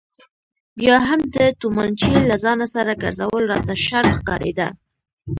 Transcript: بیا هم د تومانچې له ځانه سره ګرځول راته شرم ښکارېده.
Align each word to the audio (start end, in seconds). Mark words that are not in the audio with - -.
بیا 0.79 0.97
هم 1.07 1.19
د 1.35 1.37
تومانچې 1.61 2.13
له 2.29 2.35
ځانه 2.43 2.65
سره 2.75 2.99
ګرځول 3.03 3.43
راته 3.53 3.73
شرم 3.85 4.13
ښکارېده. 4.19 4.67